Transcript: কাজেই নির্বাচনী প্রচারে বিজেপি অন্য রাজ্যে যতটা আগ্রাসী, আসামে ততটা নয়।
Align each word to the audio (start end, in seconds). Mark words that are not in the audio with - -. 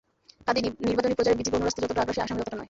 কাজেই 0.45 0.63
নির্বাচনী 0.87 1.13
প্রচারে 1.17 1.37
বিজেপি 1.39 1.55
অন্য 1.57 1.65
রাজ্যে 1.67 1.81
যতটা 1.83 2.01
আগ্রাসী, 2.03 2.21
আসামে 2.23 2.39
ততটা 2.39 2.55
নয়। 2.55 2.59